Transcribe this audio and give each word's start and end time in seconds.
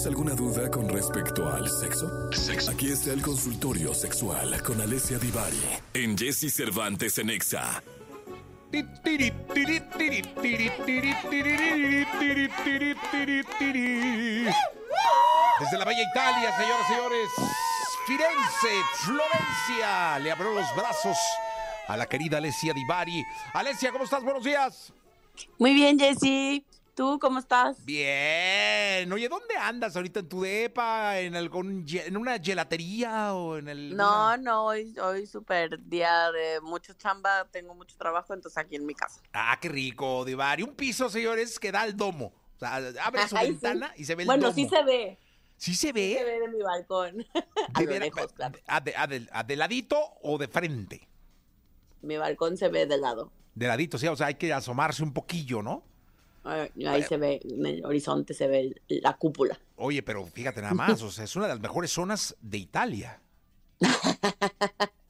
¿Tienes 0.00 0.16
alguna 0.16 0.34
duda 0.34 0.70
con 0.70 0.88
respecto 0.88 1.46
al 1.46 1.68
sexo? 1.68 2.30
Aquí 2.70 2.90
está 2.90 3.12
el 3.12 3.20
consultorio 3.20 3.92
sexual 3.92 4.62
con 4.62 4.80
Alessia 4.80 5.18
Divari 5.18 5.60
en 5.92 6.16
Jesse 6.16 6.50
Cervantes 6.50 7.18
en 7.18 7.28
Exa. 7.28 7.82
Desde 8.72 8.88
la 15.76 15.84
bella 15.84 16.02
Italia, 16.10 16.56
señoras 16.56 16.80
y 16.80 16.94
señores, 16.94 17.28
Firenze, 18.06 18.82
Florencia, 19.04 20.18
le 20.20 20.32
abrió 20.32 20.54
los 20.54 20.74
brazos 20.74 21.18
a 21.88 21.98
la 21.98 22.06
querida 22.06 22.38
Alessia 22.38 22.72
Divari. 22.72 23.22
Alessia, 23.52 23.92
¿cómo 23.92 24.04
estás? 24.04 24.22
Buenos 24.22 24.44
días. 24.44 24.94
Muy 25.58 25.74
bien, 25.74 25.98
Jessy. 25.98 26.64
¿Tú 27.00 27.18
cómo 27.18 27.38
estás? 27.38 27.82
Bien. 27.86 29.10
Oye, 29.10 29.26
¿dónde 29.30 29.54
andas 29.56 29.96
ahorita 29.96 30.20
en 30.20 30.28
tu 30.28 30.42
depa? 30.42 31.18
¿En, 31.18 31.34
algún, 31.34 31.86
en 31.88 32.14
una 32.14 32.38
gelatería 32.38 33.32
o 33.32 33.56
en 33.56 33.68
el...? 33.70 33.96
No, 33.96 34.36
no, 34.36 34.66
hoy, 34.66 34.94
hoy 35.02 35.26
súper 35.26 35.82
día 35.88 36.30
de 36.30 36.60
mucho 36.60 36.92
chamba, 36.92 37.46
tengo 37.50 37.74
mucho 37.74 37.96
trabajo, 37.96 38.34
entonces 38.34 38.58
aquí 38.58 38.76
en 38.76 38.84
mi 38.84 38.94
casa. 38.94 39.22
Ah, 39.32 39.56
qué 39.58 39.70
rico, 39.70 40.26
Divari. 40.26 40.62
Un 40.62 40.74
piso, 40.74 41.08
señores, 41.08 41.58
que 41.58 41.72
da 41.72 41.80
al 41.80 41.96
domo. 41.96 42.34
O 42.56 42.58
sea, 42.58 42.74
abre 43.02 43.26
su 43.28 43.34
Ay, 43.38 43.52
ventana 43.52 43.94
sí. 43.96 44.02
y 44.02 44.04
se 44.04 44.14
ve 44.14 44.24
el 44.24 44.26
Bueno, 44.26 44.42
domo. 44.50 44.54
sí 44.54 44.68
se 44.68 44.82
ve. 44.84 45.18
¿Sí 45.56 45.74
se 45.74 45.86
Sí 45.86 45.92
ve? 45.94 46.16
se 46.18 46.24
ve 46.24 46.38
de 46.40 46.48
mi 46.48 46.60
balcón. 46.60 47.24
a 47.72 47.80
¿De 47.80 47.86
lo 47.86 47.92
vera- 47.92 48.04
lejos, 48.04 48.30
claro. 48.34 48.58
¿A 48.66 48.80
de, 48.82 48.94
a 48.94 49.06
de- 49.06 49.26
a 49.32 49.42
de 49.42 49.56
ladito 49.56 49.98
o 50.20 50.36
de 50.36 50.48
frente? 50.48 51.08
Mi 52.02 52.18
balcón 52.18 52.58
se 52.58 52.68
ve 52.68 52.84
de 52.84 52.98
lado. 52.98 53.32
De 53.54 53.66
ladito, 53.68 53.96
sí, 53.96 54.06
o 54.06 54.16
sea, 54.16 54.26
hay 54.26 54.34
que 54.34 54.52
asomarse 54.52 55.02
un 55.02 55.14
poquillo, 55.14 55.62
¿no? 55.62 55.88
Ahí 56.44 57.02
se 57.02 57.16
ve, 57.16 57.40
en 57.44 57.66
el 57.66 57.84
horizonte 57.84 58.34
se 58.34 58.48
ve 58.48 58.80
la 58.88 59.16
cúpula. 59.16 59.58
Oye, 59.76 60.02
pero 60.02 60.26
fíjate 60.26 60.62
nada 60.62 60.74
más, 60.74 61.02
o 61.02 61.10
sea, 61.10 61.24
es 61.24 61.36
una 61.36 61.46
de 61.46 61.54
las 61.54 61.60
mejores 61.60 61.90
zonas 61.90 62.36
de 62.40 62.58
Italia. 62.58 63.20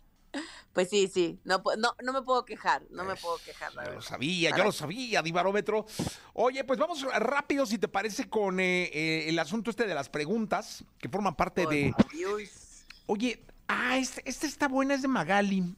Pues 0.73 0.89
sí, 0.89 1.11
sí, 1.13 1.41
no, 1.43 1.61
no, 1.79 1.97
no 2.01 2.13
me 2.13 2.23
puedo 2.23 2.45
quejar, 2.45 2.83
no 2.91 3.05
me 3.05 3.17
puedo 3.17 3.39
quejar, 3.45 3.75
la 3.75 3.87
Yo 3.87 3.95
lo 3.95 4.03
sabía, 4.03 4.57
yo 4.57 4.63
lo 4.63 4.71
sabía, 4.71 5.21
Divarómetro. 5.21 5.85
Oye, 6.33 6.63
pues 6.63 6.79
vamos 6.79 7.03
rápido, 7.03 7.67
si 7.67 7.77
te 7.77 7.89
parece, 7.89 8.31
con 8.31 8.61
eh, 8.61 8.85
eh, 8.93 9.29
el 9.29 9.39
asunto 9.41 9.71
este 9.71 9.87
de 9.87 9.95
las 9.95 10.09
preguntas, 10.09 10.85
que 10.99 11.09
forman 11.09 11.35
parte 11.35 11.67
de... 11.67 11.93
Dios. 12.13 12.87
Oye, 13.07 13.45
ah, 13.67 13.99
este, 13.99 14.23
esta 14.25 14.47
está 14.47 14.69
buena, 14.69 14.95
es 14.95 15.03
de 15.03 15.09
Magali. 15.09 15.75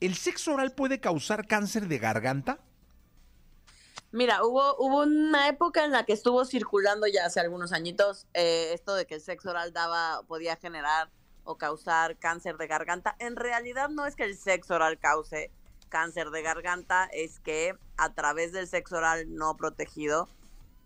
¿El 0.00 0.16
sexo 0.16 0.54
oral 0.54 0.72
puede 0.72 0.98
causar 0.98 1.46
cáncer 1.46 1.86
de 1.86 1.98
garganta? 1.98 2.58
Mira, 4.10 4.42
hubo, 4.42 4.74
hubo 4.78 5.02
una 5.02 5.48
época 5.48 5.84
en 5.84 5.92
la 5.92 6.04
que 6.06 6.14
estuvo 6.14 6.44
circulando 6.46 7.06
ya 7.06 7.26
hace 7.26 7.40
algunos 7.40 7.72
añitos 7.72 8.26
eh, 8.32 8.70
esto 8.72 8.94
de 8.94 9.06
que 9.06 9.16
el 9.16 9.20
sexo 9.20 9.50
oral 9.50 9.74
daba, 9.74 10.22
podía 10.26 10.56
generar 10.56 11.10
o 11.44 11.58
causar 11.58 12.16
cáncer 12.18 12.56
de 12.56 12.66
garganta. 12.66 13.16
En 13.18 13.36
realidad 13.36 13.90
no 13.90 14.06
es 14.06 14.16
que 14.16 14.24
el 14.24 14.36
sexo 14.36 14.74
oral 14.74 14.98
cause 14.98 15.50
cáncer 15.88 16.30
de 16.30 16.42
garganta, 16.42 17.08
es 17.12 17.40
que 17.40 17.74
a 17.96 18.12
través 18.12 18.52
del 18.52 18.66
sexo 18.66 18.96
oral 18.96 19.34
no 19.34 19.56
protegido 19.56 20.28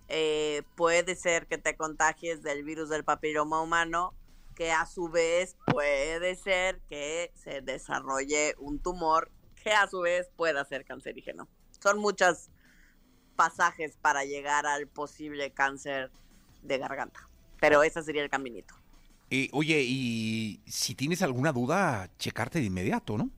eh, 0.09 0.63
puede 0.77 1.15
ser 1.17 1.47
que 1.47 1.59
te 1.59 1.77
contagies 1.77 2.43
del 2.43 2.65
virus 2.65 2.89
del 2.89 3.05
papiloma 3.05 3.61
humano, 3.61 4.15
que 4.55 4.73
a 4.73 4.87
su 4.87 5.09
vez 5.09 5.57
puede 5.67 6.37
ser 6.37 6.81
que 6.89 7.33
se 7.35 7.61
desarrolle 7.63 8.55
un 8.59 8.79
tumor 8.81 9.31
que 9.63 9.73
a 9.73 9.89
su 9.89 10.01
vez 10.01 10.29
pueda 10.37 10.65
ser 10.65 10.85
cancerígeno. 10.85 11.49
Son 11.81 11.99
muchas 11.99 12.51
pasajes 13.37 13.97
para 14.01 14.25
llegar 14.25 14.67
al 14.67 14.87
posible 14.87 15.51
cáncer 15.51 16.11
de 16.63 16.79
garganta. 16.79 17.29
Pero 17.61 17.83
ese 17.83 18.03
sería 18.03 18.23
el 18.23 18.31
caminito. 18.31 18.75
Eh, 19.31 19.49
oye, 19.53 19.83
y 19.83 20.61
si 20.67 20.95
tienes 20.95 21.23
alguna 21.23 21.53
duda, 21.53 22.11
checarte 22.19 22.59
de 22.59 22.67
inmediato, 22.67 23.17
¿no? 23.17 23.31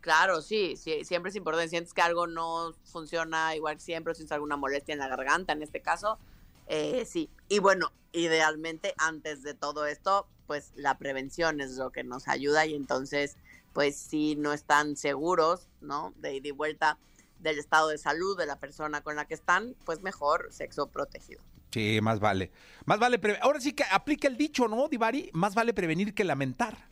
Claro, 0.00 0.42
sí, 0.42 0.76
sí, 0.76 1.04
siempre 1.04 1.30
es 1.30 1.36
importante. 1.36 1.68
Sientes 1.68 1.92
que 1.92 2.02
algo 2.02 2.26
no 2.26 2.74
funciona 2.84 3.54
igual 3.56 3.76
que 3.76 3.82
siempre, 3.82 4.12
o 4.12 4.14
sientes 4.14 4.32
alguna 4.32 4.56
molestia 4.56 4.92
en 4.92 4.98
la 4.98 5.08
garganta, 5.08 5.52
en 5.52 5.62
este 5.62 5.80
caso, 5.80 6.18
eh, 6.66 7.04
sí. 7.06 7.30
Y 7.48 7.58
bueno, 7.58 7.92
idealmente, 8.12 8.94
antes 8.98 9.42
de 9.42 9.54
todo 9.54 9.86
esto, 9.86 10.26
pues 10.46 10.72
la 10.76 10.98
prevención 10.98 11.60
es 11.60 11.76
lo 11.76 11.90
que 11.90 12.04
nos 12.04 12.28
ayuda 12.28 12.66
y 12.66 12.74
entonces, 12.74 13.36
pues 13.72 13.96
si 13.96 14.36
no 14.36 14.52
están 14.52 14.96
seguros, 14.96 15.68
¿no? 15.80 16.12
De 16.16 16.36
ida 16.36 16.48
y 16.48 16.52
vuelta 16.52 16.98
del 17.38 17.58
estado 17.58 17.88
de 17.88 17.98
salud 17.98 18.36
de 18.38 18.46
la 18.46 18.58
persona 18.58 19.00
con 19.02 19.16
la 19.16 19.26
que 19.26 19.34
están, 19.34 19.74
pues 19.84 20.02
mejor 20.02 20.48
sexo 20.52 20.88
protegido. 20.88 21.42
Sí, 21.70 22.00
más 22.02 22.18
vale. 22.18 22.50
Más 22.86 22.98
vale 22.98 23.18
pre- 23.18 23.38
Ahora 23.42 23.60
sí 23.60 23.72
que 23.72 23.84
aplica 23.90 24.26
el 24.28 24.36
dicho, 24.36 24.68
¿no, 24.68 24.88
Divari? 24.88 25.30
Más 25.34 25.54
vale 25.54 25.74
prevenir 25.74 26.14
que 26.14 26.24
lamentar. 26.24 26.88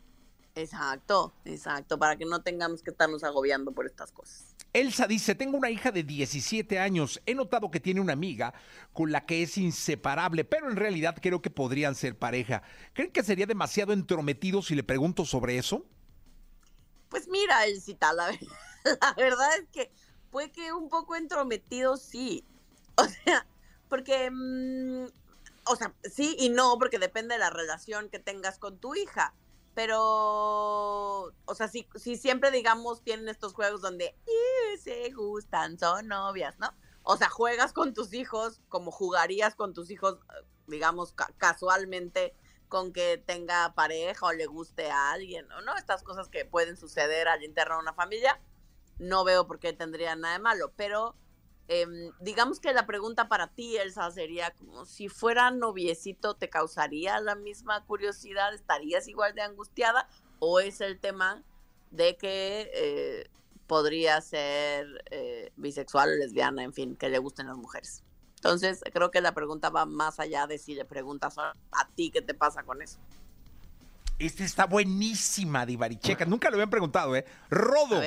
Exacto, 0.55 1.33
exacto, 1.45 1.99
para 1.99 2.15
que 2.15 2.25
no 2.25 2.41
tengamos 2.41 2.81
que 2.81 2.89
estarnos 2.89 3.23
agobiando 3.23 3.71
por 3.73 3.85
estas 3.85 4.11
cosas. 4.11 4.55
Elsa 4.73 5.05
dice, 5.07 5.35
tengo 5.35 5.55
una 5.57 5.69
hija 5.69 5.91
de 5.91 6.03
17 6.03 6.79
años. 6.79 7.21
He 7.25 7.35
notado 7.35 7.69
que 7.69 7.79
tiene 7.79 8.01
una 8.01 8.13
amiga 8.13 8.53
con 8.93 9.11
la 9.11 9.25
que 9.25 9.43
es 9.43 9.57
inseparable, 9.57 10.45
pero 10.45 10.69
en 10.69 10.75
realidad 10.75 11.15
creo 11.21 11.41
que 11.43 11.49
podrían 11.51 11.93
ser 11.95 12.17
pareja. 12.17 12.63
¿Creen 12.93 13.11
que 13.11 13.23
sería 13.23 13.45
demasiado 13.45 13.93
entrometido 13.93 14.61
si 14.63 14.73
le 14.75 14.83
pregunto 14.83 15.25
sobre 15.25 15.57
eso? 15.57 15.85
Pues 17.09 17.27
mira, 17.27 17.65
Elcita, 17.65 18.11
la, 18.13 18.31
la 19.01 19.13
verdad 19.15 19.49
es 19.59 19.67
que 19.71 19.91
puede 20.31 20.51
que 20.51 20.73
un 20.73 20.89
poco 20.89 21.15
entrometido 21.15 21.97
sí. 21.97 22.45
O 22.99 23.05
sea, 23.05 23.45
porque, 23.89 24.29
mm, 24.31 25.05
o 25.65 25.75
sea, 25.75 25.93
sí 26.03 26.35
y 26.39 26.49
no, 26.49 26.77
porque 26.79 26.97
depende 26.99 27.35
de 27.35 27.39
la 27.39 27.49
relación 27.51 28.09
que 28.09 28.19
tengas 28.19 28.57
con 28.59 28.79
tu 28.79 28.95
hija. 28.95 29.35
Pero, 29.75 29.99
o 31.45 31.55
sea, 31.55 31.67
si, 31.67 31.87
si 31.95 32.17
siempre, 32.17 32.49
digamos, 32.51 33.03
tienen 33.03 33.29
estos 33.29 33.53
juegos 33.53 33.81
donde 33.81 34.17
"Eh, 34.25 34.77
se 34.79 35.11
gustan, 35.11 35.77
son 35.77 36.07
novias, 36.07 36.57
¿no? 36.59 36.73
O 37.03 37.17
sea, 37.17 37.29
juegas 37.29 37.73
con 37.73 37.93
tus 37.93 38.13
hijos 38.13 38.61
como 38.69 38.91
jugarías 38.91 39.55
con 39.55 39.73
tus 39.73 39.91
hijos, 39.91 40.19
digamos, 40.67 41.13
ca- 41.13 41.31
casualmente 41.37 42.35
con 42.67 42.91
que 42.91 43.17
tenga 43.25 43.73
pareja 43.75 44.25
o 44.25 44.33
le 44.33 44.45
guste 44.47 44.89
a 44.91 45.11
alguien, 45.11 45.49
¿o 45.53 45.61
¿no? 45.61 45.75
Estas 45.77 46.03
cosas 46.03 46.27
que 46.29 46.45
pueden 46.45 46.75
suceder 46.77 47.27
al 47.27 47.43
interno 47.43 47.75
de 47.75 47.81
una 47.81 47.93
familia, 47.93 48.41
no 48.99 49.23
veo 49.23 49.47
por 49.47 49.59
qué 49.59 49.73
tendría 49.73 50.15
nada 50.15 50.33
de 50.33 50.39
malo, 50.39 50.73
pero 50.75 51.15
em, 51.67 52.11
digamos 52.19 52.59
que 52.59 52.73
la 52.73 52.85
pregunta 52.85 53.27
para 53.27 53.47
ti, 53.47 53.77
Elsa, 53.77 54.09
sería 54.11 54.51
como 54.51 54.85
si 54.85 55.09
fuera 55.09 55.51
noviecito, 55.51 56.35
¿te 56.35 56.49
causaría 56.49 57.19
la 57.19 57.35
misma 57.35 57.85
curiosidad? 57.85 58.53
¿Estarías 58.53 59.07
igual 59.07 59.35
de 59.35 59.41
angustiada? 59.41 60.07
¿O 60.39 60.59
es 60.59 60.81
el 60.81 60.99
tema 60.99 61.43
de 61.91 62.17
que 62.17 62.71
eh, 62.73 63.29
podría 63.67 64.19
ser 64.21 65.03
eh, 65.11 65.51
bisexual 65.57 66.19
lesbiana, 66.19 66.63
en 66.63 66.73
fin, 66.73 66.95
que 66.95 67.09
le 67.09 67.19
gusten 67.19 67.47
las 67.47 67.57
mujeres? 67.57 68.03
Entonces, 68.35 68.81
creo 68.93 69.11
que 69.11 69.19
la 69.19 69.33
pregunta 69.33 69.69
va 69.69 69.85
más 69.85 70.19
allá 70.19 70.47
de 70.47 70.57
si 70.59 70.75
le 70.75 70.85
preguntas 70.85 71.37
a, 71.37 71.55
a 71.71 71.89
ti 71.95 72.11
qué 72.11 72.21
te 72.21 72.33
pasa 72.33 72.63
con 72.63 72.81
eso. 72.81 72.99
Esta 74.19 74.43
está 74.43 74.65
buenísima, 74.65 75.65
Divaricheca. 75.65 76.25
Nunca 76.25 76.49
lo 76.49 76.55
habían 76.55 76.69
preguntado, 76.69 77.15
¿eh? 77.15 77.25
Rodo. 77.49 78.01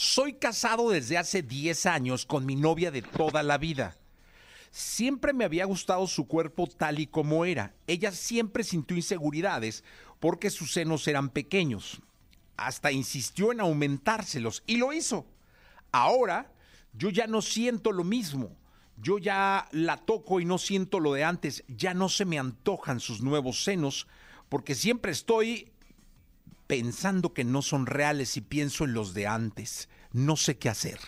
Soy 0.00 0.34
casado 0.34 0.90
desde 0.90 1.18
hace 1.18 1.42
10 1.42 1.86
años 1.86 2.24
con 2.24 2.46
mi 2.46 2.54
novia 2.54 2.92
de 2.92 3.02
toda 3.02 3.42
la 3.42 3.58
vida. 3.58 3.96
Siempre 4.70 5.32
me 5.32 5.44
había 5.44 5.64
gustado 5.64 6.06
su 6.06 6.28
cuerpo 6.28 6.68
tal 6.68 7.00
y 7.00 7.08
como 7.08 7.44
era. 7.44 7.74
Ella 7.88 8.12
siempre 8.12 8.62
sintió 8.62 8.96
inseguridades 8.96 9.82
porque 10.20 10.50
sus 10.50 10.72
senos 10.72 11.08
eran 11.08 11.30
pequeños. 11.30 12.00
Hasta 12.56 12.92
insistió 12.92 13.50
en 13.50 13.58
aumentárselos 13.58 14.62
y 14.68 14.76
lo 14.76 14.92
hizo. 14.92 15.26
Ahora 15.90 16.52
yo 16.92 17.10
ya 17.10 17.26
no 17.26 17.42
siento 17.42 17.90
lo 17.90 18.04
mismo. 18.04 18.56
Yo 18.98 19.18
ya 19.18 19.66
la 19.72 19.96
toco 19.96 20.38
y 20.38 20.44
no 20.44 20.58
siento 20.58 21.00
lo 21.00 21.14
de 21.14 21.24
antes. 21.24 21.64
Ya 21.66 21.92
no 21.92 22.08
se 22.08 22.24
me 22.24 22.38
antojan 22.38 23.00
sus 23.00 23.20
nuevos 23.20 23.64
senos 23.64 24.06
porque 24.48 24.76
siempre 24.76 25.10
estoy 25.10 25.72
pensando 26.68 27.32
que 27.32 27.42
no 27.42 27.62
son 27.62 27.86
reales 27.86 28.36
y 28.36 28.42
pienso 28.42 28.84
en 28.84 28.92
los 28.92 29.14
de 29.14 29.26
antes. 29.26 29.88
No 30.12 30.36
sé 30.36 30.58
qué 30.58 30.68
hacer. 30.68 31.00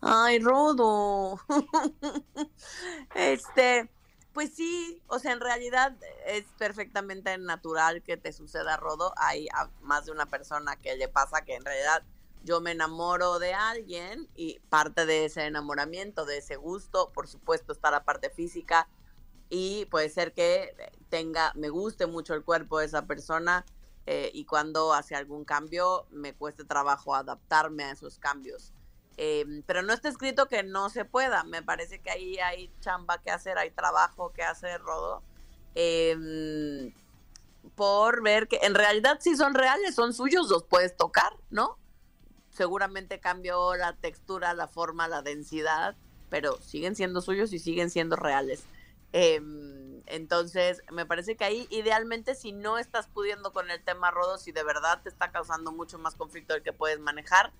Ay, 0.00 0.38
Rodo. 0.38 1.40
este, 3.14 3.90
pues 4.32 4.54
sí, 4.54 5.02
o 5.08 5.18
sea, 5.18 5.32
en 5.32 5.40
realidad 5.40 5.96
es 6.26 6.44
perfectamente 6.56 7.36
natural 7.36 8.02
que 8.02 8.16
te 8.16 8.32
suceda, 8.32 8.76
Rodo. 8.76 9.12
Hay 9.16 9.48
más 9.82 10.06
de 10.06 10.12
una 10.12 10.26
persona 10.26 10.76
que 10.76 10.96
le 10.96 11.08
pasa 11.08 11.42
que 11.42 11.56
en 11.56 11.64
realidad 11.64 12.04
yo 12.44 12.60
me 12.60 12.70
enamoro 12.70 13.40
de 13.40 13.54
alguien 13.54 14.28
y 14.36 14.60
parte 14.70 15.04
de 15.04 15.24
ese 15.24 15.46
enamoramiento, 15.46 16.24
de 16.24 16.38
ese 16.38 16.54
gusto, 16.54 17.10
por 17.12 17.26
supuesto, 17.26 17.72
está 17.72 17.90
la 17.90 18.04
parte 18.04 18.30
física 18.30 18.88
y 19.48 19.86
puede 19.86 20.08
ser 20.10 20.32
que 20.32 20.74
tenga, 21.08 21.52
me 21.56 21.70
guste 21.70 22.06
mucho 22.06 22.34
el 22.34 22.44
cuerpo 22.44 22.78
de 22.78 22.86
esa 22.86 23.06
persona 23.06 23.64
eh, 24.06 24.30
y 24.32 24.44
cuando 24.44 24.92
hace 24.92 25.16
algún 25.16 25.44
cambio 25.44 26.06
me 26.10 26.32
cueste 26.32 26.64
trabajo 26.64 27.14
adaptarme 27.14 27.84
a 27.84 27.90
esos 27.90 28.18
cambios. 28.18 28.72
Em, 29.16 29.62
pero 29.62 29.82
no 29.82 29.92
está 29.92 30.08
escrito 30.08 30.46
que 30.46 30.62
no 30.62 30.90
se 30.90 31.04
pueda. 31.04 31.42
Me 31.44 31.62
parece 31.62 32.00
que 32.00 32.10
ahí 32.10 32.38
hay 32.38 32.70
chamba 32.80 33.20
que 33.20 33.30
hacer, 33.30 33.58
hay 33.58 33.70
trabajo 33.70 34.32
que 34.32 34.42
hacer, 34.42 34.80
Rodo. 34.80 35.22
Em, 35.74 36.92
por 37.74 38.22
ver 38.22 38.46
que 38.48 38.60
en 38.62 38.74
realidad 38.74 39.18
si 39.20 39.36
son 39.36 39.54
reales, 39.54 39.94
son 39.94 40.14
suyos, 40.14 40.48
los 40.48 40.64
puedes 40.64 40.96
tocar, 40.96 41.32
¿no? 41.50 41.78
Seguramente 42.50 43.20
cambió 43.20 43.74
la 43.74 43.94
textura, 43.94 44.54
la 44.54 44.68
forma, 44.68 45.08
la 45.08 45.22
densidad, 45.22 45.96
pero 46.30 46.58
siguen 46.62 46.94
siendo 46.94 47.20
suyos 47.20 47.52
y 47.52 47.58
siguen 47.58 47.90
siendo 47.90 48.16
reales. 48.16 48.64
Em, 49.12 49.75
entonces, 50.06 50.82
me 50.90 51.04
parece 51.04 51.36
que 51.36 51.44
ahí, 51.44 51.66
idealmente, 51.70 52.34
si 52.34 52.52
no 52.52 52.78
estás 52.78 53.08
pudiendo 53.08 53.52
con 53.52 53.70
el 53.70 53.82
tema 53.82 54.10
rodo, 54.10 54.38
si 54.38 54.52
de 54.52 54.62
verdad 54.62 55.00
te 55.02 55.08
está 55.08 55.30
causando 55.30 55.72
mucho 55.72 55.98
más 55.98 56.14
conflicto 56.14 56.54
del 56.54 56.62
que 56.62 56.72
puedes 56.72 57.00
manejar, 57.00 57.52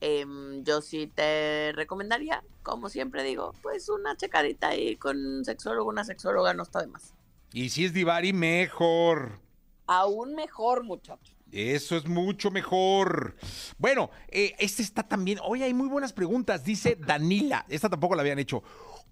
em, 0.00 0.64
yo 0.64 0.82
sí 0.82 1.06
te 1.06 1.72
recomendaría, 1.74 2.42
como 2.62 2.88
siempre 2.88 3.22
digo, 3.22 3.54
pues 3.62 3.88
una 3.88 4.16
checadita 4.16 4.68
ahí 4.68 4.96
con 4.96 5.24
un 5.24 5.44
sexólogo, 5.44 5.88
una 5.88 6.04
sexóloga, 6.04 6.54
no 6.54 6.64
está 6.64 6.80
de 6.80 6.88
más. 6.88 7.14
Y 7.52 7.70
si 7.70 7.84
es 7.84 7.92
Divari, 7.92 8.32
mejor. 8.32 9.40
Aún 9.86 10.34
mejor, 10.34 10.84
muchacho. 10.84 11.34
Eso 11.52 11.96
es 11.96 12.06
mucho 12.06 12.50
mejor. 12.50 13.36
Bueno, 13.76 14.10
eh, 14.28 14.54
este 14.58 14.82
está 14.82 15.02
también. 15.02 15.38
Oye, 15.42 15.64
hay 15.64 15.74
muy 15.74 15.88
buenas 15.88 16.12
preguntas. 16.12 16.64
Dice 16.64 16.96
Danila. 16.96 17.66
Esta 17.68 17.88
tampoco 17.88 18.14
la 18.14 18.22
habían 18.22 18.38
hecho. 18.38 18.62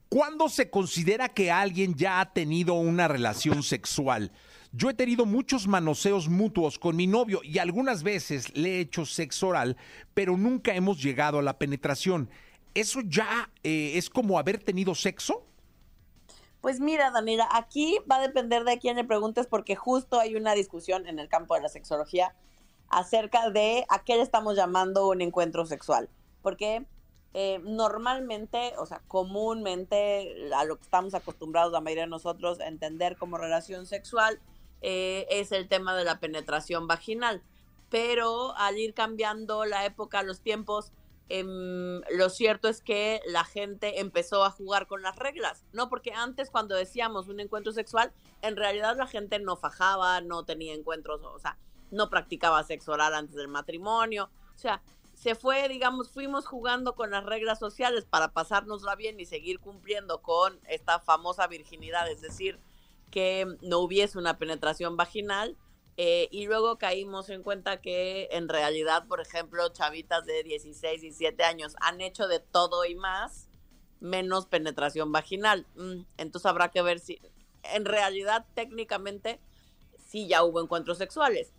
¿Cuándo 0.09 0.49
se 0.49 0.71
considera 0.71 1.29
que 1.29 1.51
alguien 1.51 1.95
ya 1.95 2.21
ha 2.21 2.33
tenido 2.33 2.75
una 2.75 3.09
relación 3.09 3.63
sexual? 3.63 4.33
Yo 4.73 4.89
he 4.89 4.95
tenido 4.95 5.27
muchos 5.27 5.67
manoseos 5.67 6.31
mutuos 6.31 6.79
con 6.79 6.97
mi 6.97 7.07
novio 7.07 7.41
y 7.43 7.59
algunas 7.59 8.03
veces 8.03 8.57
le 8.57 8.77
he 8.77 8.81
hecho 8.81 9.05
sexo 9.05 9.49
oral, 9.49 9.77
pero 10.15 10.39
nunca 10.39 10.75
hemos 10.75 11.03
llegado 11.03 11.39
a 11.39 11.43
la 11.43 11.59
penetración. 11.59 12.31
¿Eso 12.75 13.01
ya 13.05 13.51
eh, 13.63 13.93
es 13.97 14.09
como 14.09 14.39
haber 14.39 14.63
tenido 14.63 14.95
sexo? 14.95 15.45
Pues 16.63 16.81
mira, 16.81 17.11
Daniela, 17.11 17.47
aquí 17.53 17.99
va 18.11 18.17
a 18.17 18.23
depender 18.23 18.65
de 18.65 18.79
quién 18.79 18.97
le 18.97 19.05
preguntes 19.05 19.47
porque 19.47 19.77
justo 19.77 20.21
hay 20.21 20.37
una 20.37 20.55
discusión 20.55 21.07
en 21.07 21.19
el 21.19 21.29
campo 21.29 21.55
de 21.55 21.61
la 21.61 21.69
sexología 21.69 22.35
acerca 22.89 23.51
de 23.51 23.85
a 23.91 24.05
qué 24.05 24.17
le 24.17 24.23
estamos 24.23 24.57
llamando 24.57 25.09
un 25.09 25.21
encuentro 25.21 25.67
sexual. 25.67 26.09
Porque 26.41 26.87
eh, 27.35 27.61
normalmente, 27.63 28.75
o 28.79 28.87
sea, 28.87 29.03
comúnmente 29.09 30.35
a 30.55 30.65
lo 30.65 30.77
que 30.77 30.83
estamos 30.83 31.15
acostumbrados 31.15 31.73
la 31.73 31.81
mayoría 31.81 32.05
de 32.05 32.11
nosotros 32.11 32.61
a 32.61 32.69
entender 32.69 33.17
como 33.17 33.39
relación 33.39 33.87
sexual 33.87 34.41
eh, 34.81 35.27
es 35.31 35.53
el 35.53 35.69
tema 35.69 35.95
de 35.97 36.05
la 36.05 36.21
penetración 36.21 36.87
vaginal. 36.87 37.43
Pero 37.91 38.55
al 38.57 38.79
ir 38.79 38.95
cambiando 38.95 39.65
la 39.65 39.87
época, 39.87 40.23
los 40.23 40.41
tiempos, 40.41 40.93
Em, 41.31 42.01
lo 42.17 42.31
cierto 42.31 42.69
es 42.69 42.81
que 42.81 43.21
la 43.27 43.45
gente 43.45 44.01
empezó 44.01 44.45
a 44.45 44.51
jugar 44.51 44.87
con 44.87 45.03
las 45.03 45.17
reglas, 45.17 45.63
¿no? 45.73 45.91
Porque 45.91 46.13
antes 46.13 46.51
cuando 46.51 46.75
decíamos 46.75 47.29
un 47.29 47.41
encuentro 47.41 47.73
sexual, 47.73 48.13
en 48.41 48.57
realidad 48.57 48.97
la 48.97 49.07
gente 49.07 49.39
no 49.39 49.57
fajaba, 49.57 50.23
no 50.23 50.45
tenía 50.47 50.73
encuentros, 50.73 51.21
o 51.23 51.39
sea, 51.39 51.59
no 51.91 52.09
practicaba 52.09 52.65
sexo 52.65 52.93
oral 52.93 53.15
antes 53.15 53.37
del 53.37 53.49
matrimonio, 53.49 54.31
o 54.55 54.59
sea, 54.59 54.81
se 55.19 55.35
fue, 55.35 55.69
digamos, 55.69 56.11
fuimos 56.11 56.47
jugando 56.47 56.95
con 56.95 57.11
las 57.11 57.25
reglas 57.25 57.59
sociales 57.59 58.05
para 58.05 58.33
pasárnosla 58.33 58.95
bien 58.95 59.19
y 59.19 59.27
seguir 59.27 59.59
cumpliendo 59.59 60.23
con 60.23 60.61
esta 60.69 61.01
famosa 61.01 61.49
virginidad, 61.49 62.09
es 62.09 62.21
decir, 62.21 62.61
que 63.11 63.45
no 63.63 63.81
hubiese 63.81 64.17
una 64.17 64.39
penetración 64.39 64.97
vaginal 64.97 65.57
eh, 65.97 66.29
y 66.31 66.47
luego 66.47 66.79
caímos 66.79 67.31
en 67.31 67.43
cuenta 67.43 67.81
que 67.81 68.29
en 68.31 68.49
realidad, 68.49 69.09
por 69.09 69.21
ejemplo, 69.21 69.69
chavitas 69.71 70.25
de 70.25 70.45
16, 70.45 71.01
17 71.01 71.43
años 71.43 71.75
han 71.81 72.01
hecho 72.01 72.29
de 72.29 72.39
todo 72.39 72.85
y 72.85 72.95
más, 72.95 73.49
menos 73.99 74.47
penetración 74.47 75.11
vaginal. 75.11 75.67
Mm, 75.75 76.03
entonces 76.17 76.47
habrá 76.47 76.69
que 76.69 76.83
ver 76.83 77.01
si, 77.01 77.21
en 77.65 77.85
realidad, 77.87 78.47
técnicamente, 78.55 79.41
sí 79.99 80.29
ya 80.29 80.45
hubo 80.45 80.61
encuentros 80.61 80.99
sexuales. 80.99 81.53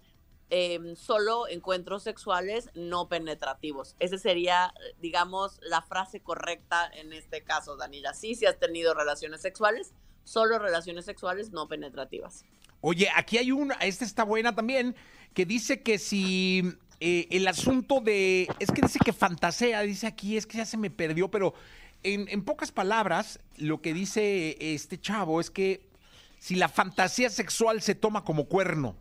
Em, 0.51 0.95
solo 0.95 1.47
encuentros 1.47 2.01
sexuales 2.01 2.69
no 2.73 3.07
penetrativos. 3.07 3.95
Esa 3.99 4.17
sería, 4.17 4.73
digamos, 4.99 5.59
la 5.61 5.83
frase 5.83 6.21
correcta 6.21 6.89
en 6.95 7.13
este 7.13 7.43
caso, 7.43 7.77
Daniela. 7.77 8.15
Sí, 8.15 8.33
si 8.33 8.47
has 8.47 8.57
tenido 8.57 8.95
relaciones 8.95 9.41
sexuales, 9.41 9.93
solo 10.23 10.57
relaciones 10.57 11.05
sexuales 11.05 11.51
no 11.51 11.67
penetrativas. 11.67 12.45
Oye, 12.81 13.09
aquí 13.15 13.37
hay 13.37 13.51
una, 13.51 13.75
esta 13.75 14.05
está 14.05 14.23
buena 14.23 14.55
también, 14.55 14.95
que 15.35 15.45
dice 15.45 15.83
que 15.83 15.99
si 15.99 16.63
eh, 16.99 17.27
el 17.29 17.47
asunto 17.47 18.01
de, 18.01 18.47
es 18.59 18.71
que 18.71 18.81
dice 18.81 18.99
que 19.03 19.13
fantasea, 19.13 19.81
dice 19.81 20.07
aquí, 20.07 20.35
es 20.35 20.47
que 20.47 20.57
ya 20.57 20.65
se 20.65 20.77
me 20.77 20.89
perdió, 20.89 21.29
pero 21.29 21.53
en, 22.03 22.43
pocas 22.43 22.71
palabras, 22.71 23.39
lo 23.57 23.81
que 23.81 23.93
dice 23.93 24.57
este 24.59 24.99
chavo 24.99 25.41
es 25.41 25.49
que 25.49 25.87
si 26.39 26.55
la 26.55 26.69
fantasía 26.69 27.29
sexual 27.29 27.81
se 27.81 27.95
toma 27.95 28.23
como 28.23 28.45
cuerno. 28.45 28.95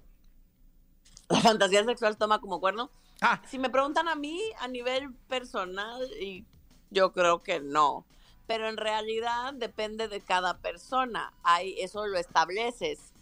¿La 1.30 1.40
fantasía 1.40 1.84
sexual 1.84 2.14
se 2.14 2.18
toma 2.18 2.40
como 2.40 2.60
cuerno? 2.60 2.90
Ah. 3.20 3.42
Si 3.46 3.58
me 3.58 3.70
preguntan 3.70 4.08
a 4.08 4.14
mí 4.14 4.40
a 4.60 4.68
nivel 4.68 5.12
personal, 5.28 6.02
y 6.20 6.46
yo 6.90 7.12
creo 7.12 7.42
que 7.42 7.60
no. 7.60 8.06
Pero 8.46 8.68
en 8.68 8.78
realidad 8.78 9.52
depende 9.54 10.08
de 10.08 10.20
cada 10.20 10.58
persona. 10.58 11.34
Hay, 11.42 11.78
eso 11.80 12.06
lo 12.06 12.18
estableces 12.18 13.12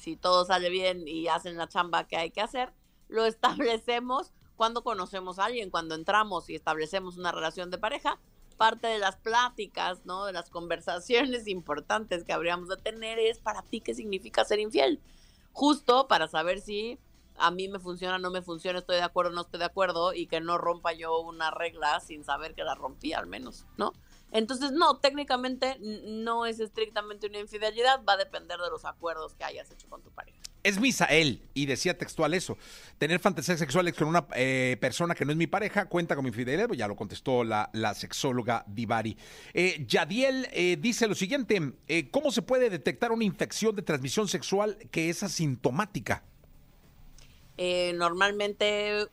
si 0.00 0.16
todo 0.16 0.44
sale 0.46 0.70
bien 0.70 1.06
y 1.06 1.28
hacen 1.28 1.56
la 1.56 1.68
chamba 1.68 2.08
que 2.08 2.16
hay 2.16 2.30
que 2.30 2.40
hacer, 2.40 2.72
lo 3.08 3.24
establecemos 3.26 4.32
cuando 4.56 4.82
conocemos 4.82 5.38
a 5.38 5.46
alguien, 5.46 5.70
cuando 5.70 5.94
entramos 5.94 6.50
y 6.50 6.54
establecemos 6.54 7.16
una 7.16 7.32
relación 7.32 7.70
de 7.70 7.78
pareja. 7.78 8.18
Parte 8.56 8.88
de 8.88 8.98
las 8.98 9.16
pláticas, 9.16 10.04
¿no? 10.04 10.26
De 10.26 10.34
las 10.34 10.50
conversaciones 10.50 11.46
importantes 11.48 12.24
que 12.24 12.32
habríamos 12.32 12.68
de 12.68 12.76
tener 12.76 13.18
es 13.18 13.38
para 13.38 13.62
ti 13.62 13.80
qué 13.80 13.94
significa 13.94 14.44
ser 14.44 14.58
infiel. 14.58 15.00
Justo 15.52 16.08
para 16.08 16.28
saber 16.28 16.60
si 16.60 16.98
a 17.36 17.50
mí 17.50 17.68
me 17.68 17.78
funciona, 17.78 18.18
no 18.18 18.30
me 18.30 18.42
funciona, 18.42 18.78
estoy 18.78 18.96
de 18.96 19.02
acuerdo, 19.02 19.32
no 19.32 19.42
estoy 19.42 19.60
de 19.60 19.66
acuerdo 19.66 20.14
y 20.14 20.26
que 20.26 20.40
no 20.40 20.58
rompa 20.58 20.92
yo 20.92 21.20
una 21.20 21.50
regla 21.50 22.00
sin 22.00 22.24
saber 22.24 22.54
que 22.54 22.64
la 22.64 22.74
rompí 22.74 23.12
al 23.12 23.26
menos, 23.26 23.66
¿no? 23.76 23.92
Entonces, 24.32 24.70
no, 24.72 24.98
técnicamente 24.98 25.76
no 25.80 26.46
es 26.46 26.60
estrictamente 26.60 27.26
una 27.26 27.40
infidelidad, 27.40 28.04
va 28.08 28.12
a 28.12 28.16
depender 28.16 28.58
de 28.58 28.70
los 28.70 28.84
acuerdos 28.84 29.34
que 29.34 29.44
hayas 29.44 29.70
hecho 29.70 29.88
con 29.88 30.02
tu 30.02 30.10
pareja. 30.10 30.38
Es 30.62 30.78
Misael, 30.78 31.42
y 31.54 31.64
decía 31.64 31.96
textual 31.96 32.34
eso. 32.34 32.58
Tener 32.98 33.18
fantasías 33.18 33.58
sexuales 33.58 33.94
con 33.94 34.08
una 34.08 34.26
eh, 34.34 34.76
persona 34.78 35.14
que 35.14 35.24
no 35.24 35.32
es 35.32 35.38
mi 35.38 35.46
pareja 35.46 35.86
cuenta 35.86 36.14
con 36.14 36.22
mi 36.22 36.28
infidelidad, 36.28 36.66
pues 36.66 36.78
ya 36.78 36.86
lo 36.86 36.96
contestó 36.96 37.44
la, 37.44 37.70
sexóloga 37.94 38.64
Divari. 38.68 39.16
Eh, 39.54 39.84
Yadiel 39.88 40.48
eh, 40.52 40.76
dice 40.78 41.08
lo 41.08 41.14
siguiente: 41.14 41.72
eh, 41.88 42.10
¿Cómo 42.10 42.30
se 42.30 42.42
puede 42.42 42.68
detectar 42.68 43.10
una 43.10 43.24
infección 43.24 43.74
de 43.74 43.82
transmisión 43.82 44.28
sexual 44.28 44.76
que 44.90 45.08
es 45.08 45.22
asintomática? 45.22 46.24
Normalmente, 47.94 49.08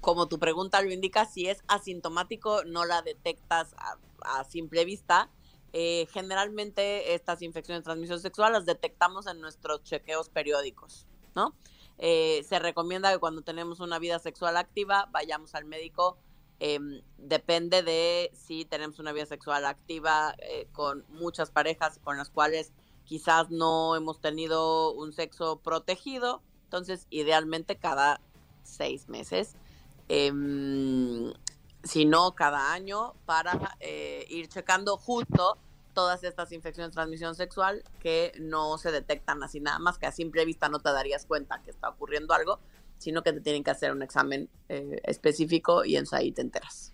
como 0.00 0.28
tu 0.28 0.38
pregunta 0.38 0.80
lo 0.82 0.92
indica, 0.92 1.26
si 1.26 1.46
es 1.46 1.62
asintomático, 1.68 2.64
no 2.64 2.84
la 2.84 3.02
detectas 3.02 3.74
a 4.22 4.44
simple 4.44 4.84
vista, 4.84 5.30
eh, 5.72 6.08
generalmente 6.10 7.14
estas 7.14 7.42
infecciones 7.42 7.82
de 7.82 7.84
transmisión 7.84 8.18
sexual 8.20 8.52
las 8.52 8.66
detectamos 8.66 9.26
en 9.28 9.40
nuestros 9.40 9.84
chequeos 9.84 10.28
periódicos, 10.28 11.06
¿no? 11.36 11.54
Eh, 11.98 12.44
se 12.48 12.58
recomienda 12.58 13.12
que 13.12 13.18
cuando 13.18 13.42
tenemos 13.42 13.78
una 13.78 13.98
vida 14.00 14.18
sexual 14.18 14.56
activa 14.56 15.08
vayamos 15.12 15.54
al 15.54 15.66
médico. 15.66 16.18
Em, 16.58 17.02
depende 17.18 17.82
de 17.82 18.32
si 18.34 18.64
tenemos 18.64 18.98
una 18.98 19.12
vida 19.12 19.26
sexual 19.26 19.64
activa 19.64 20.34
eh, 20.38 20.66
con 20.72 21.04
muchas 21.08 21.50
parejas 21.50 22.00
con 22.02 22.18
las 22.18 22.30
cuales 22.30 22.72
quizás 23.04 23.50
no 23.50 23.96
hemos 23.96 24.20
tenido 24.20 24.92
un 24.92 25.12
sexo 25.12 25.60
protegido. 25.60 26.42
Entonces, 26.70 27.08
idealmente 27.10 27.74
cada 27.74 28.20
seis 28.62 29.08
meses. 29.08 29.56
Em, 30.06 31.32
sino 31.82 32.36
cada 32.36 32.72
año 32.72 33.14
para 33.26 33.76
eh, 33.80 34.24
ir 34.28 34.48
checando 34.48 34.96
justo 34.96 35.58
todas 35.94 36.22
estas 36.22 36.52
infecciones 36.52 36.92
de 36.92 36.94
transmisión 36.94 37.34
sexual 37.34 37.82
que 37.98 38.32
no 38.38 38.78
se 38.78 38.92
detectan 38.92 39.42
así 39.42 39.58
nada 39.58 39.80
más, 39.80 39.98
que 39.98 40.06
a 40.06 40.12
simple 40.12 40.44
vista 40.44 40.68
no 40.68 40.78
te 40.78 40.92
darías 40.92 41.26
cuenta 41.26 41.60
que 41.64 41.70
está 41.70 41.88
ocurriendo 41.88 42.34
algo, 42.34 42.60
sino 42.98 43.24
que 43.24 43.32
te 43.32 43.40
tienen 43.40 43.64
que 43.64 43.72
hacer 43.72 43.90
un 43.90 44.02
examen 44.02 44.48
eh, 44.68 45.00
específico 45.04 45.84
y 45.84 45.96
en 45.96 46.04
ahí 46.12 46.30
te 46.30 46.42
enteras. 46.42 46.92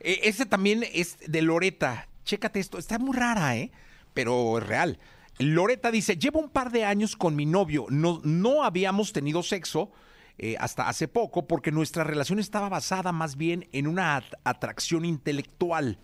E, 0.00 0.20
ese 0.24 0.46
también 0.46 0.82
es 0.92 1.18
de 1.26 1.42
Loreta. 1.42 2.08
Chécate 2.24 2.58
esto, 2.58 2.78
está 2.78 2.98
muy 2.98 3.16
rara, 3.16 3.56
¿eh? 3.56 3.70
Pero 4.14 4.58
es 4.58 4.66
real. 4.66 4.98
Loreta 5.38 5.90
dice, 5.90 6.16
llevo 6.16 6.40
un 6.40 6.50
par 6.50 6.70
de 6.70 6.84
años 6.84 7.16
con 7.16 7.34
mi 7.34 7.46
novio, 7.46 7.86
no, 7.88 8.20
no 8.24 8.64
habíamos 8.64 9.12
tenido 9.12 9.42
sexo, 9.42 9.90
eh, 10.38 10.56
hasta 10.58 10.88
hace 10.88 11.08
poco, 11.08 11.46
porque 11.46 11.70
nuestra 11.70 12.04
relación 12.04 12.38
estaba 12.38 12.68
basada 12.68 13.12
más 13.12 13.36
bien 13.36 13.68
en 13.72 13.86
una 13.86 14.22
atracción 14.44 15.04
intelectual. 15.04 15.98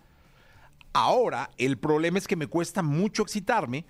Ahora, 0.93 1.51
el 1.57 1.77
problema 1.77 2.17
es 2.17 2.27
que 2.27 2.35
me 2.35 2.47
cuesta 2.47 2.81
mucho 2.81 3.23
excitarme 3.23 3.85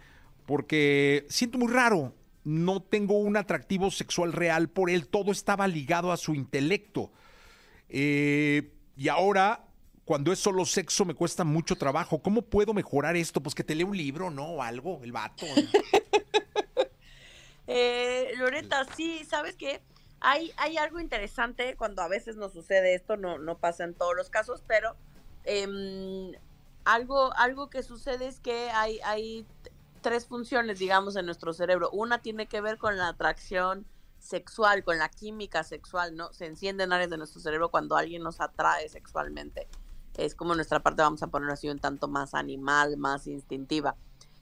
porque 0.46 1.26
siento 1.30 1.58
muy 1.58 1.72
raro. 1.72 2.14
No 2.44 2.82
tengo 2.82 3.20
un 3.20 3.38
atractivo 3.38 3.92
sexual 3.92 4.34
real 4.34 4.70
por 4.70 4.90
él. 4.90 5.08
Todo 5.08 5.32
estaba 5.32 5.68
ligado 5.68 6.12
a 6.12 6.18
su 6.18 6.34
intelecto. 6.34 7.12
Eh, 7.90 8.74
y 8.98 9.08
ahora 9.08 9.69
cuando 10.10 10.32
es 10.32 10.40
solo 10.40 10.66
sexo 10.66 11.06
me 11.06 11.14
cuesta 11.14 11.44
mucho 11.44 11.76
trabajo. 11.76 12.18
¿Cómo 12.18 12.42
puedo 12.42 12.74
mejorar 12.74 13.16
esto? 13.16 13.42
Pues 13.42 13.54
que 13.54 13.64
te 13.64 13.76
lea 13.76 13.86
un 13.86 13.96
libro, 13.96 14.32
¿no? 14.32 14.54
O 14.54 14.64
algo, 14.64 15.00
el 15.04 15.12
vato. 15.12 15.46
eh, 17.68 18.32
Loreta, 18.38 18.88
sí, 18.98 19.24
¿sabes 19.30 19.56
qué? 19.56 19.82
Hay, 20.20 20.52
hay 20.58 20.78
algo 20.78 21.00
interesante 21.00 21.76
cuando 21.76 22.02
a 22.02 22.08
veces 22.08 22.38
nos 22.38 22.54
sucede 22.54 22.96
esto, 22.96 23.18
no, 23.18 23.38
no 23.38 23.60
pasa 23.60 23.84
en 23.84 23.94
todos 23.94 24.16
los 24.16 24.32
casos, 24.32 24.64
pero 24.66 24.96
eh, 25.44 25.68
algo, 26.86 27.32
algo 27.36 27.70
que 27.70 27.84
sucede 27.84 28.30
es 28.30 28.40
que 28.40 28.72
hay, 28.72 29.00
hay 29.06 29.46
tres 30.02 30.26
funciones, 30.26 30.80
digamos, 30.80 31.18
en 31.18 31.28
nuestro 31.28 31.54
cerebro. 31.54 31.92
Una 31.92 32.20
tiene 32.20 32.48
que 32.48 32.62
ver 32.62 32.80
con 32.80 32.98
la 32.98 33.10
atracción 33.10 33.86
sexual, 34.18 34.84
con 34.84 34.98
la 34.98 35.10
química 35.10 35.64
sexual, 35.64 36.16
¿no? 36.16 36.34
Se 36.34 36.48
encienden 36.48 36.94
áreas 36.94 37.12
de 37.12 37.18
nuestro 37.18 37.40
cerebro 37.40 37.70
cuando 37.70 37.96
alguien 37.96 38.24
nos 38.24 38.42
atrae 38.42 38.90
sexualmente. 38.90 39.68
Es 40.26 40.36
como 40.36 40.56
nuestra 40.56 40.82
parte, 40.82 41.02
vamos 41.02 41.24
a 41.24 41.28
ponerlo 41.28 41.54
así, 41.54 41.70
un 41.70 41.80
tanto 41.80 42.08
más 42.08 42.34
animal, 42.34 42.98
más 42.98 43.28
instintiva. 43.28 43.96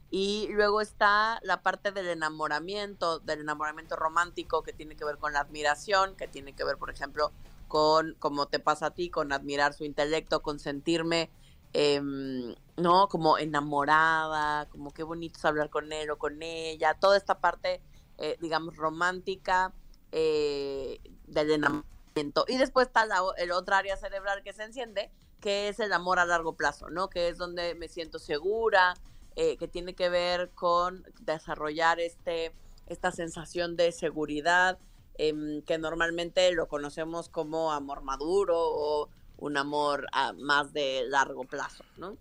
Y 0.10 0.48
luego 0.52 0.82
está 0.82 1.40
la 1.44 1.62
parte 1.62 1.92
del 1.92 2.08
enamoramiento, 2.08 3.20
del 3.20 3.42
enamoramiento 3.42 3.96
romántico, 3.96 4.64
que 4.64 4.74
tiene 4.74 4.96
que 4.96 5.06
ver 5.06 5.18
con 5.18 5.34
la 5.34 5.42
admiración, 5.42 6.16
que 6.16 6.28
tiene 6.28 6.54
que 6.54 6.64
ver, 6.64 6.78
por 6.78 6.90
ejemplo, 6.90 7.32
con, 7.68 8.16
como 8.20 8.48
te 8.48 8.60
pasa 8.60 8.88
a 8.88 8.92
ti, 8.92 9.10
con 9.10 9.34
admirar 9.34 9.74
su 9.74 9.84
intelecto, 9.84 10.42
con 10.42 10.60
sentirme 10.60 11.30
Em, 11.74 12.56
¿no? 12.78 13.08
Como 13.08 13.38
enamorada, 13.38 14.68
como 14.70 14.92
qué 14.92 15.04
bonito 15.04 15.38
es 15.38 15.46
hablar 15.46 15.70
con 15.70 15.92
él 15.92 16.10
o 16.10 16.18
con 16.18 16.42
ella, 16.42 16.96
toda 16.96 17.18
esta 17.18 17.40
parte, 17.40 17.82
eh, 18.18 18.38
digamos, 18.42 18.78
romántica 18.78 19.74
eh, 20.12 21.00
del 21.28 21.52
enamoramiento. 21.52 22.46
Y 22.48 22.58
después 22.58 22.88
está 22.88 23.06
la, 23.06 23.22
el 23.38 23.52
otra 23.52 23.80
área 23.80 23.98
cerebral 23.98 24.42
que 24.44 24.54
se 24.54 24.64
enciende, 24.64 25.12
que 25.40 25.70
es 25.70 25.80
el 25.80 25.94
amor 25.94 26.20
a 26.20 26.26
largo 26.26 26.56
plazo, 26.56 26.90
¿no? 26.90 27.10
Que 27.10 27.30
es 27.30 27.38
donde 27.38 27.76
me 27.76 27.88
siento 27.88 28.20
segura, 28.20 28.96
eh, 29.36 29.58
que 29.58 29.68
tiene 29.68 29.94
que 29.94 30.10
ver 30.10 30.50
con 30.56 31.06
desarrollar 31.22 32.00
este, 32.00 32.54
esta 32.88 33.12
sensación 33.12 33.76
de 33.76 33.92
seguridad, 33.92 34.80
em, 35.16 35.62
que 35.62 35.78
normalmente 35.78 36.52
lo 36.54 36.68
conocemos 36.68 37.30
como 37.30 37.72
amor 37.72 38.02
maduro 38.02 38.56
o 38.58 39.10
un 39.38 39.58
amor 39.58 40.08
a 40.12 40.34
más 40.34 40.74
de 40.74 41.04
largo 41.08 41.44
plazo, 41.44 41.84
¿no? 41.98 42.18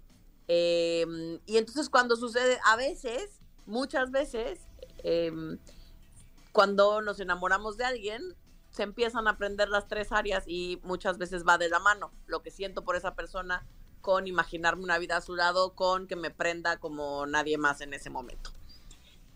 Em, 0.49 1.41
y 1.47 1.57
entonces 1.57 1.89
cuando 1.89 2.17
sucede, 2.17 2.59
a 2.65 2.77
veces, 2.77 3.41
muchas 3.65 4.11
veces, 4.11 4.61
em, 5.03 5.59
cuando 6.53 7.01
nos 7.03 7.21
enamoramos 7.21 7.77
de 7.77 7.85
alguien, 7.85 8.37
se 8.77 8.83
empiezan 8.83 9.27
a 9.27 9.31
aprender 9.31 9.71
las 9.71 9.89
tres 9.89 10.13
áreas 10.13 10.45
y 10.47 10.81
muchas 10.83 11.17
veces 11.17 11.45
va 11.49 11.57
de 11.57 11.71
la 11.71 11.79
mano 11.79 12.13
lo 12.27 12.43
que 12.43 12.51
siento 12.51 12.85
por 12.85 12.95
esa 12.95 13.15
persona 13.15 13.67
con 14.03 14.27
imaginarme 14.27 14.85
una 14.85 14.99
vida 14.99 15.17
a 15.17 15.23
su 15.23 15.35
lado, 15.35 15.75
con 15.75 16.07
que 16.07 16.15
me 16.15 16.31
prenda 16.31 16.77
como 16.77 17.25
nadie 17.25 17.57
más 17.57 17.81
en 17.81 17.95
ese 17.95 18.11
momento. 18.11 18.51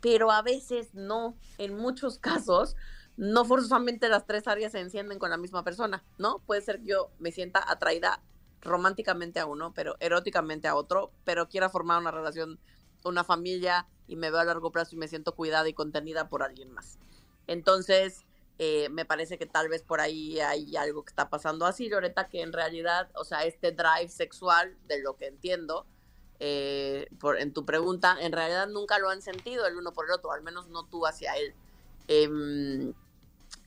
Pero 0.03 0.31
a 0.31 0.43
veces 0.43 0.93
no, 0.93 1.39
en 1.57 1.75
muchos 1.75 2.19
casos 2.21 2.77
no 3.17 3.47
forzosamente 3.47 4.11
las 4.11 4.27
tres 4.27 4.47
áreas 4.47 4.73
se 4.73 4.81
encienden 4.81 5.19
con 5.19 5.31
la 5.31 5.39
misma 5.39 5.65
persona, 5.65 6.05
¿no? 6.19 6.41
Puede 6.41 6.61
ser 6.61 6.81
que 6.81 6.89
yo 6.89 7.11
me 7.19 7.33
sienta 7.33 7.65
atraída 7.67 8.23
románticamente 8.61 9.41
a 9.41 9.47
uno, 9.47 9.73
pero 9.73 9.97
eróticamente 10.01 10.69
a 10.69 10.75
otro, 10.75 11.13
pero 11.25 11.49
quiera 11.49 11.71
formar 11.71 11.99
una 11.99 12.11
relación, 12.11 12.61
una 13.07 13.25
familia 13.25 13.89
y 14.07 14.17
me 14.17 14.31
veo 14.31 14.41
a 14.41 14.45
largo 14.45 14.71
plazo 14.71 14.97
y 14.97 14.99
me 14.99 15.09
siento 15.09 15.35
cuidada 15.35 15.67
y 15.67 15.73
contenida 15.73 16.29
por 16.29 16.43
alguien 16.43 16.73
más. 16.73 16.99
Entonces, 17.47 18.27
eh, 18.63 18.91
me 18.91 19.07
parece 19.07 19.39
que 19.39 19.47
tal 19.47 19.71
vez 19.71 19.83
por 19.83 20.03
ahí 20.03 20.39
hay 20.39 20.77
algo 20.77 21.03
que 21.03 21.09
está 21.09 21.31
pasando 21.31 21.65
así, 21.65 21.89
Loreta, 21.89 22.29
que 22.29 22.43
en 22.43 22.53
realidad, 22.53 23.09
o 23.15 23.25
sea, 23.25 23.45
este 23.45 23.73
drive 23.73 24.09
sexual, 24.09 24.77
de 24.87 25.01
lo 25.01 25.17
que 25.17 25.29
entiendo, 25.29 25.87
eh, 26.41 27.09
por, 27.19 27.41
en 27.41 27.55
tu 27.55 27.65
pregunta, 27.65 28.19
en 28.21 28.33
realidad 28.33 28.69
nunca 28.69 28.99
lo 28.99 29.09
han 29.09 29.23
sentido 29.23 29.67
el 29.67 29.79
uno 29.79 29.95
por 29.95 30.05
el 30.05 30.13
otro, 30.13 30.33
al 30.33 30.43
menos 30.43 30.69
no 30.69 30.85
tú 30.85 31.07
hacia 31.07 31.39
él. 31.39 31.55
Eh, 32.09 32.93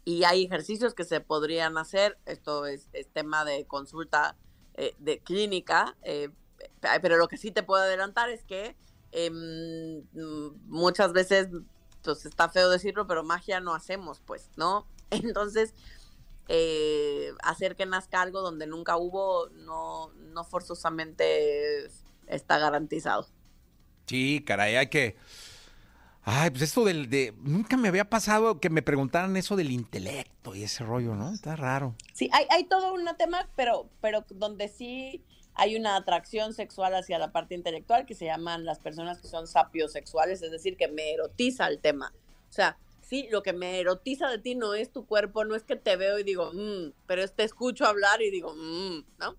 y 0.06 0.26
hay 0.26 0.46
ejercicios 0.46 0.94
que 0.94 1.06
se 1.06 1.22
podrían 1.22 1.76
hacer, 1.80 2.20
esto 2.28 2.68
es, 2.68 2.88
tema 3.14 3.46
de 3.46 3.66
consulta 3.66 4.36
eh, 4.76 4.94
de 5.00 5.18
clínica, 5.18 5.98
pero 7.02 7.18
lo 7.18 7.28
que 7.28 7.38
sí 7.38 7.50
te 7.50 7.64
puedo 7.64 7.82
adelantar 7.82 8.30
es 8.30 8.44
que 8.44 8.76
em, 9.12 10.04
muchas 10.68 11.14
veces, 11.14 11.48
pues 12.04 12.26
está 12.26 12.50
feo 12.50 12.70
decirlo, 12.70 13.08
pero 13.08 13.24
magia 13.24 13.60
no 13.60 13.74
hacemos, 13.74 14.22
pues, 14.26 14.50
¿no? 14.56 14.88
Entonces, 15.10 15.74
eh, 16.48 17.32
hacer 17.44 17.76
que 17.76 17.86
nazca 17.86 18.22
algo 18.22 18.42
donde 18.42 18.68
nunca 18.68 18.98
hubo, 18.98 19.50
no, 19.50 20.12
no 20.14 20.44
forzosamente 20.44 21.90
está 22.28 22.58
garantizado. 22.58 23.28
Sí, 24.08 24.44
caray, 24.46 24.76
hay 24.76 24.88
que 24.88 25.16
Ay, 26.26 26.52
pues 26.52 26.62
esto 26.62 26.86
del 26.86 27.10
de 27.10 27.34
nunca 27.42 27.76
me 27.76 27.90
había 27.90 28.10
pasado 28.10 28.62
que 28.62 28.70
me 28.70 28.82
preguntaran 28.82 29.36
eso 29.36 29.58
del 29.58 29.72
intelecto 29.72 30.56
y 30.56 30.64
ese 30.64 30.86
rollo, 30.86 31.16
¿no? 31.16 31.34
Está 31.34 31.58
raro. 31.58 31.96
Sí, 32.14 32.30
hay, 32.32 32.46
hay 32.50 32.64
todo 32.64 32.94
un 32.94 33.06
tema, 33.18 33.50
pero, 33.58 33.90
pero 34.00 34.24
donde 34.30 34.70
sí 34.70 35.22
hay 35.56 35.76
una 35.76 35.96
atracción 35.96 36.54
sexual 36.54 36.96
hacia 36.96 37.20
la 37.20 37.32
parte 37.32 37.56
intelectual 37.56 38.06
que 38.06 38.16
se 38.16 38.26
llaman 38.26 38.66
las 38.66 38.80
personas 38.80 39.20
que 39.20 39.28
son 39.28 39.48
sapiosexuales, 39.48 40.42
es 40.42 40.52
decir, 40.52 40.78
que 40.78 40.88
me 40.88 41.14
erotiza 41.14 41.68
el 41.68 41.80
tema. 41.80 42.14
O 42.50 42.54
sea, 42.54 42.78
sí, 43.02 43.28
lo 43.32 43.44
que 43.44 43.54
me 43.54 43.80
erotiza 43.80 44.30
de 44.30 44.40
ti 44.40 44.56
no 44.56 44.74
es 44.74 44.92
tu 44.92 45.06
cuerpo, 45.06 45.46
no 45.46 45.56
es 45.56 45.64
que 45.64 45.76
te 45.76 45.96
veo 45.96 46.20
y 46.20 46.24
digo, 46.24 46.52
mmm, 46.54 46.92
pero 47.06 47.24
es 47.24 47.34
te 47.34 47.44
escucho 47.44 47.86
hablar 47.86 48.22
y 48.22 48.32
digo, 48.32 48.54
mmm, 48.56 49.04
¿no? 49.20 49.38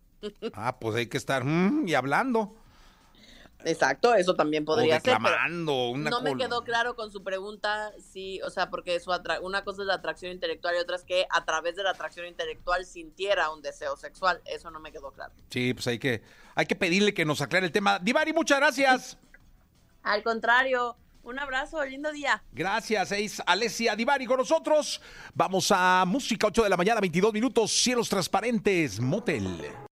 ah, 0.55 0.79
pues 0.79 0.97
hay 0.97 1.07
que 1.07 1.19
estar 1.19 1.45
mmm, 1.45 1.87
y 1.87 1.95
hablando. 1.95 2.57
Exacto, 3.65 4.15
eso 4.15 4.35
también 4.35 4.65
podría 4.65 5.01
ser. 5.01 5.19
no 5.21 6.21
me 6.23 6.37
quedó 6.37 6.63
claro 6.65 6.95
con 6.95 7.11
su 7.11 7.23
pregunta, 7.23 7.93
sí, 8.13 8.41
o 8.43 8.51
sea, 8.51 8.71
porque 8.71 8.99
su 9.01 9.11
una 9.43 9.65
cosa 9.65 9.83
es 9.83 9.87
la 9.87 9.95
atracción 9.95 10.33
intelectual 10.33 10.75
y 10.77 10.79
otra 10.79 10.97
es 10.97 11.05
que 11.05 11.27
a 11.31 11.45
través 11.45 11.77
de 11.77 11.83
la 11.83 11.91
atracción 11.91 12.27
intelectual 12.27 12.85
sintiera 12.85 13.51
un 13.51 13.63
deseo 13.63 13.97
sexual. 13.97 14.41
Eso 14.45 14.71
no 14.71 14.81
me 14.81 14.93
quedó 14.93 15.13
claro. 15.13 15.33
Sí, 15.51 15.75
pues 15.75 15.87
hay 15.87 15.99
que, 15.99 16.23
hay 16.55 16.67
que 16.67 16.77
pedirle 16.77 17.15
que 17.15 17.25
nos 17.25 17.41
aclare 17.41 17.67
el 17.67 17.73
tema. 17.73 17.99
Divari, 17.99 18.33
muchas 18.33 18.59
gracias. 18.59 19.19
Al 20.03 20.23
contrario. 20.23 20.97
Un 21.25 21.39
abrazo, 21.39 21.83
lindo 21.87 22.13
día. 22.13 22.43
Gracias, 22.53 23.11
es 23.13 23.43
Alessia 23.47 23.97
Divari 23.97 24.27
con 24.27 24.37
nosotros. 24.37 25.01
Vamos 25.33 25.71
a 25.71 26.05
música, 26.07 26.49
8 26.49 26.65
de 26.65 26.69
la 26.69 26.77
mañana, 26.77 27.01
22 27.01 27.33
minutos, 27.33 27.73
cielos 27.73 28.11
transparentes, 28.11 29.01
motel. 29.01 29.75